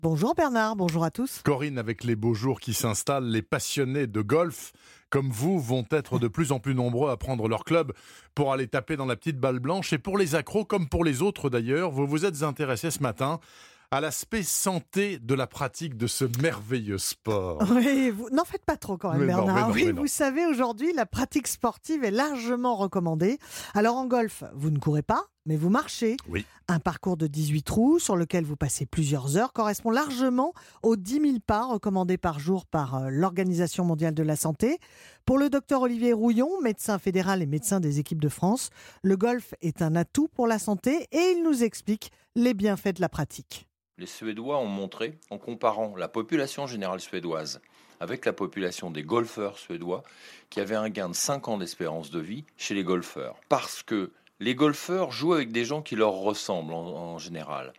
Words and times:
Bonjour 0.00 0.36
Bernard, 0.36 0.76
bonjour 0.76 1.02
à 1.02 1.10
tous. 1.10 1.42
Corinne, 1.44 1.76
avec 1.76 2.04
les 2.04 2.14
beaux 2.14 2.32
jours 2.32 2.60
qui 2.60 2.72
s'installent, 2.72 3.26
les 3.26 3.42
passionnés 3.42 4.06
de 4.06 4.20
golf 4.20 4.72
comme 5.10 5.28
vous 5.28 5.58
vont 5.58 5.84
être 5.90 6.20
de 6.20 6.28
plus 6.28 6.52
en 6.52 6.60
plus 6.60 6.76
nombreux 6.76 7.10
à 7.10 7.16
prendre 7.16 7.48
leur 7.48 7.64
club 7.64 7.92
pour 8.36 8.52
aller 8.52 8.68
taper 8.68 8.96
dans 8.96 9.06
la 9.06 9.16
petite 9.16 9.40
balle 9.40 9.58
blanche. 9.58 9.92
Et 9.92 9.98
pour 9.98 10.16
les 10.16 10.36
accros, 10.36 10.64
comme 10.64 10.88
pour 10.88 11.02
les 11.02 11.20
autres 11.20 11.50
d'ailleurs, 11.50 11.90
vous 11.90 12.06
vous 12.06 12.24
êtes 12.24 12.44
intéressé 12.44 12.92
ce 12.92 13.02
matin 13.02 13.40
à 13.90 14.00
l'aspect 14.00 14.42
santé 14.44 15.18
de 15.18 15.34
la 15.34 15.48
pratique 15.48 15.96
de 15.96 16.06
ce 16.06 16.26
merveilleux 16.40 16.98
sport. 16.98 17.58
Oui, 17.72 18.10
vous 18.10 18.28
n'en 18.30 18.44
faites 18.44 18.64
pas 18.64 18.76
trop 18.76 18.98
quand 18.98 19.12
même, 19.14 19.26
Bernard. 19.26 19.70
oui, 19.72 19.90
vous 19.90 20.06
savez, 20.06 20.46
aujourd'hui, 20.46 20.92
la 20.92 21.06
pratique 21.06 21.48
sportive 21.48 22.04
est 22.04 22.10
largement 22.10 22.76
recommandée. 22.76 23.38
Alors 23.74 23.96
en 23.96 24.06
golf, 24.06 24.44
vous 24.54 24.70
ne 24.70 24.78
courez 24.78 25.02
pas, 25.02 25.24
mais 25.48 25.56
vous 25.56 25.70
marchez. 25.70 26.16
Oui. 26.28 26.44
Un 26.68 26.78
parcours 26.78 27.16
de 27.16 27.26
18 27.26 27.62
trous 27.62 27.98
sur 27.98 28.14
lequel 28.14 28.44
vous 28.44 28.56
passez 28.56 28.86
plusieurs 28.86 29.36
heures 29.36 29.52
correspond 29.52 29.90
largement 29.90 30.52
aux 30.82 30.96
10 30.96 31.12
000 31.20 31.24
pas 31.44 31.64
recommandés 31.64 32.18
par 32.18 32.38
jour 32.38 32.66
par 32.66 32.94
euh, 32.94 33.08
l'Organisation 33.10 33.84
mondiale 33.84 34.14
de 34.14 34.22
la 34.22 34.36
santé. 34.36 34.78
Pour 35.24 35.38
le 35.38 35.48
docteur 35.48 35.82
Olivier 35.82 36.12
Rouillon, 36.12 36.60
médecin 36.62 36.98
fédéral 36.98 37.42
et 37.42 37.46
médecin 37.46 37.80
des 37.80 37.98
équipes 37.98 38.20
de 38.20 38.28
France, 38.28 38.70
le 39.02 39.16
golf 39.16 39.54
est 39.62 39.82
un 39.82 39.96
atout 39.96 40.28
pour 40.28 40.46
la 40.46 40.58
santé 40.58 41.08
et 41.10 41.34
il 41.36 41.42
nous 41.42 41.64
explique 41.64 42.12
les 42.36 42.54
bienfaits 42.54 42.96
de 42.96 43.00
la 43.00 43.08
pratique 43.08 43.64
les 43.98 44.06
Suédois 44.06 44.58
ont 44.58 44.66
montré, 44.66 45.18
en 45.28 45.38
comparant 45.38 45.96
la 45.96 46.08
population 46.08 46.68
générale 46.68 47.00
suédoise 47.00 47.60
avec 48.00 48.24
la 48.24 48.32
population 48.32 48.92
des 48.92 49.02
golfeurs 49.02 49.58
suédois, 49.58 50.04
qu'il 50.50 50.60
y 50.60 50.64
avait 50.64 50.76
un 50.76 50.88
gain 50.88 51.08
de 51.08 51.14
5 51.14 51.48
ans 51.48 51.58
d'espérance 51.58 52.12
de 52.12 52.20
vie 52.20 52.44
chez 52.56 52.74
les 52.74 52.84
golfeurs. 52.84 53.40
Parce 53.48 53.82
que 53.82 54.12
les 54.40 54.54
golfeurs 54.54 55.12
jouent 55.12 55.34
avec 55.34 55.52
des 55.52 55.64
gens 55.64 55.82
qui 55.82 55.96
leur 55.96 56.12
ressemblent 56.12 56.74
en, 56.74 57.18
général. 57.18 57.72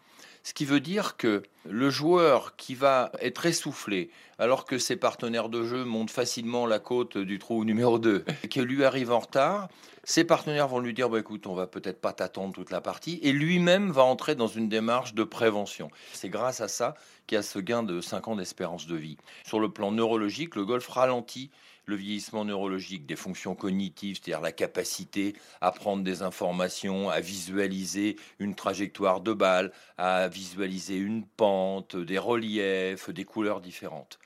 Ce 0.44 0.54
qui 0.54 0.66
veut 0.66 0.80
dire 0.80 1.17
que 1.17 1.44
le 1.70 1.90
joueur 1.90 2.55
qui 2.55 2.73
va 2.73 3.12
être 3.22 3.45
essoufflé 3.45 4.09
alors 4.38 4.66
que 4.66 4.77
ses 4.77 4.95
partenaires 4.95 5.50
de 5.50 5.64
jeu 5.64 5.84
montent 5.84 6.12
facilement 6.12 6.66
la 6.66 6.80
côte 6.80 7.17
du 7.17 7.39
trou 7.39 7.66
numéro 7.66 8.00
2 8.00 8.25
et 8.44 8.47
que 8.47 8.61
lui 8.61 8.84
arrive 8.84 9.11
en 9.11 9.19
retard, 9.19 9.67
ses 10.03 10.23
partenaires 10.23 10.67
vont 10.67 10.80
lui 10.80 10.94
dire 10.94 11.09
bah, 11.09 11.19
écoute, 11.19 11.45
on 11.45 11.53
va 11.53 11.67
peut-être 11.67 12.02
pas 12.02 12.14
t'attendre 12.14 12.53
toute 12.53 12.72
la 12.72 12.81
partie 12.81 13.19
et 13.22 13.31
lui-même 13.31 13.91
va 13.91 14.03
entrer 14.03 14.36
dans 14.36 14.47
une 14.47 14.69
démarche 14.69 15.14
de 15.14 15.23
prévention. 15.23 15.89
C'est 16.14 16.30
grâce 16.30 16.62
à 16.62 16.67
ça 16.67 16.95
qu'il 17.28 17.36
y 17.36 17.39
a 17.39 17.44
ce 17.44 17.59
gain 17.59 17.84
de 17.84 18.02
5 18.02 18.30
ans 18.30 18.36
d'espérance 18.36 18.88
de 18.88 18.95
vie. 18.95 19.17
Sur 19.45 19.59
le 19.59 19.69
plan 19.72 19.91
neurologique, 19.91 20.56
le 20.56 20.66
golf 20.66 20.88
ralentit 20.88 21.52
le 21.90 21.95
vieillissement 21.95 22.45
neurologique 22.45 23.06
des 23.06 23.16
fonctions 23.16 23.56
cognitives, 23.56 24.18
c'est-à-dire 24.18 24.42
la 24.42 24.52
capacité 24.52 25.36
à 25.59 25.72
prendre 25.72 26.04
des 26.04 26.22
informations, 26.22 27.09
à 27.09 27.20
visualiser 27.20 28.16
une 28.38 28.56
trajectoire 28.56 29.22
de 29.22 29.34
balle, 29.34 29.72
à 29.98 30.28
visualiser 30.28 30.96
une 30.96 31.26
pente, 31.26 31.98
des 31.98 32.20
reliefs, 32.20 33.09
des 33.09 33.26
couleurs 33.26 33.59
différentes. 33.59 34.20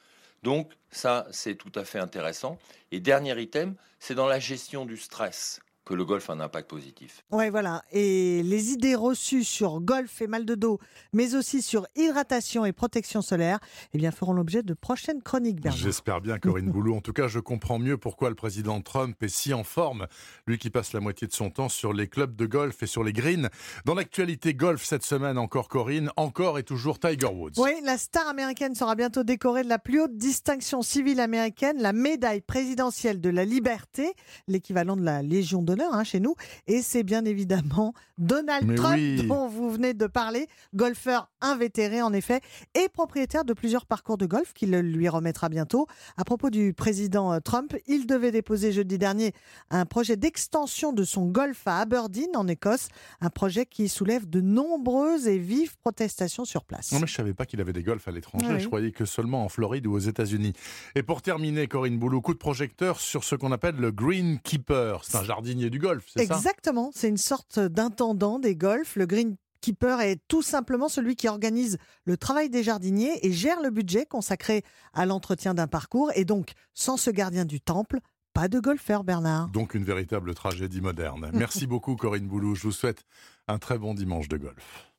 Donc 0.43 0.73
ça, 0.91 1.25
c'est 1.31 1.55
tout 1.55 1.71
à 1.75 1.85
fait 1.85 1.99
intéressant. 1.99 2.59
Et 2.91 2.99
dernier 2.99 3.41
item, 3.41 3.75
c'est 3.99 4.15
dans 4.15 4.27
la 4.27 4.39
gestion 4.39 4.85
du 4.85 4.97
stress 4.97 5.61
que 5.85 5.93
le 5.93 6.05
golf 6.05 6.29
a 6.29 6.33
un 6.33 6.39
impact 6.39 6.69
positif. 6.69 7.23
Oui, 7.31 7.49
voilà. 7.49 7.83
Et 7.91 8.41
les 8.43 8.71
idées 8.71 8.95
reçues 8.95 9.43
sur 9.43 9.81
golf 9.81 10.21
et 10.21 10.27
mal 10.27 10.45
de 10.45 10.55
dos, 10.55 10.79
mais 11.11 11.35
aussi 11.35 11.61
sur 11.61 11.87
hydratation 11.95 12.65
et 12.65 12.71
protection 12.71 13.21
solaire, 13.21 13.59
eh 13.93 13.97
bien, 13.97 14.11
feront 14.11 14.33
l'objet 14.33 14.63
de 14.63 14.73
prochaines 14.73 15.21
chroniques, 15.21 15.61
Bernard. 15.61 15.79
J'espère 15.79 16.21
bien, 16.21 16.39
Corinne 16.39 16.69
Boulou. 16.71 16.95
En 16.95 17.01
tout 17.01 17.13
cas, 17.13 17.27
je 17.27 17.39
comprends 17.39 17.79
mieux 17.79 17.97
pourquoi 17.97 18.29
le 18.29 18.35
président 18.35 18.81
Trump 18.81 19.21
est 19.21 19.27
si 19.27 19.53
en 19.53 19.63
forme, 19.63 20.07
lui 20.47 20.57
qui 20.57 20.69
passe 20.69 20.93
la 20.93 20.99
moitié 20.99 21.27
de 21.27 21.33
son 21.33 21.49
temps 21.49 21.69
sur 21.69 21.93
les 21.93 22.07
clubs 22.07 22.35
de 22.35 22.45
golf 22.45 22.81
et 22.83 22.87
sur 22.87 23.03
les 23.03 23.13
greens. 23.13 23.49
Dans 23.85 23.93
l'actualité 23.93 24.53
golf 24.53 24.83
cette 24.83 25.03
semaine, 25.03 25.37
encore 25.37 25.67
Corinne, 25.67 26.11
encore 26.15 26.59
et 26.59 26.63
toujours 26.63 26.99
Tiger 26.99 27.27
Woods. 27.27 27.53
Oui, 27.57 27.71
la 27.83 27.97
star 27.97 28.27
américaine 28.27 28.75
sera 28.75 28.95
bientôt 28.95 29.23
décorée 29.23 29.63
de 29.63 29.69
la 29.69 29.79
plus 29.79 30.01
haute 30.01 30.15
distinction 30.15 30.81
civile 30.81 31.19
américaine, 31.19 31.81
la 31.81 31.93
médaille 31.93 32.41
présidentielle 32.41 33.19
de 33.19 33.29
la 33.29 33.45
liberté, 33.45 34.13
l'équivalent 34.47 34.95
de 34.95 35.03
la 35.03 35.21
Légion 35.21 35.61
de 35.75 35.83
Hein, 35.91 36.03
chez 36.03 36.19
nous. 36.19 36.35
Et 36.67 36.81
c'est 36.81 37.03
bien 37.03 37.25
évidemment 37.25 37.93
Donald 38.17 38.75
Trump 38.75 38.99
dont 39.27 39.47
vous 39.47 39.71
venez 39.71 39.93
de 39.93 40.07
parler, 40.07 40.47
golfeur 40.73 41.29
invétéré 41.41 42.01
en 42.01 42.13
effet, 42.13 42.41
et 42.75 42.89
propriétaire 42.89 43.43
de 43.43 43.53
plusieurs 43.53 43.85
parcours 43.85 44.17
de 44.17 44.25
golf 44.25 44.53
qu'il 44.53 44.71
lui 44.71 45.09
remettra 45.09 45.49
bientôt. 45.49 45.87
À 46.17 46.23
propos 46.23 46.49
du 46.49 46.73
président 46.73 47.33
euh, 47.33 47.39
Trump, 47.39 47.75
il 47.87 48.05
devait 48.05 48.31
déposer 48.31 48.71
jeudi 48.71 48.97
dernier 48.97 49.33
un 49.71 49.85
projet 49.85 50.15
d'extension 50.15 50.93
de 50.93 51.03
son 51.03 51.25
golf 51.25 51.67
à 51.67 51.79
Aberdeen 51.79 52.29
en 52.35 52.47
Écosse, 52.47 52.87
un 53.21 53.29
projet 53.29 53.65
qui 53.65 53.89
soulève 53.89 54.29
de 54.29 54.41
nombreuses 54.41 55.27
et 55.27 55.37
vives 55.37 55.77
protestations 55.77 56.45
sur 56.45 56.63
place. 56.63 56.91
Non 56.91 56.99
mais 56.99 57.07
je 57.07 57.15
savais 57.15 57.33
pas 57.33 57.45
qu'il 57.45 57.61
avait 57.61 57.73
des 57.73 57.83
golfs 57.83 58.07
à 58.07 58.11
l'étranger, 58.11 58.59
je 58.59 58.67
croyais 58.67 58.91
que 58.91 59.05
seulement 59.05 59.43
en 59.43 59.49
Floride 59.49 59.87
ou 59.87 59.93
aux 59.93 59.99
États-Unis. 59.99 60.53
Et 60.95 61.03
pour 61.03 61.21
terminer, 61.21 61.67
Corinne 61.67 61.97
Boulou, 61.97 62.21
coup 62.21 62.33
de 62.33 62.39
projecteur 62.39 62.99
sur 62.99 63.23
ce 63.23 63.35
qu'on 63.35 63.51
appelle 63.51 63.75
le 63.75 63.91
Greenkeeper. 63.91 65.03
C'est 65.03 65.17
un 65.17 65.23
jardinier 65.23 65.62
du 65.69 65.79
golf, 65.79 66.05
c'est 66.07 66.25
ça? 66.25 66.35
Exactement, 66.35 66.91
c'est 66.93 67.09
une 67.09 67.17
sorte 67.17 67.59
d'intendant 67.59 68.39
des 68.39 68.55
golfs. 68.55 68.95
Le 68.95 69.05
greenkeeper 69.05 70.01
est 70.01 70.21
tout 70.27 70.41
simplement 70.41 70.89
celui 70.89 71.15
qui 71.15 71.27
organise 71.27 71.77
le 72.05 72.17
travail 72.17 72.49
des 72.49 72.63
jardiniers 72.63 73.25
et 73.25 73.31
gère 73.31 73.61
le 73.61 73.69
budget 73.69 74.05
consacré 74.05 74.63
à 74.93 75.05
l'entretien 75.05 75.53
d'un 75.53 75.67
parcours. 75.67 76.11
Et 76.15 76.25
donc, 76.25 76.51
sans 76.73 76.97
ce 76.97 77.09
gardien 77.09 77.45
du 77.45 77.61
temple, 77.61 77.99
pas 78.33 78.47
de 78.47 78.59
golfeur, 78.59 79.03
Bernard. 79.03 79.49
Donc 79.49 79.75
une 79.75 79.83
véritable 79.83 80.33
tragédie 80.33 80.81
moderne. 80.81 81.29
Merci 81.33 81.67
beaucoup, 81.67 81.95
Corinne 81.95 82.27
Boulou. 82.27 82.55
Je 82.55 82.63
vous 82.63 82.71
souhaite 82.71 83.03
un 83.47 83.59
très 83.59 83.77
bon 83.77 83.93
dimanche 83.93 84.27
de 84.27 84.37
golf. 84.37 84.92